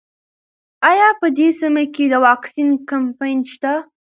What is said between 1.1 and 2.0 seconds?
په دې سیمه